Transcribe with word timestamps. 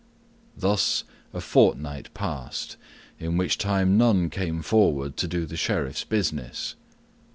Thus 0.57 1.03
a 1.31 1.39
fortnight 1.39 2.11
passed, 2.15 2.75
in 3.19 3.37
which 3.37 3.59
time 3.59 3.99
none 3.99 4.31
came 4.31 4.63
forward 4.63 5.15
to 5.17 5.27
do 5.27 5.45
the 5.45 5.55
Sheriff's 5.57 6.03
business. 6.05 6.73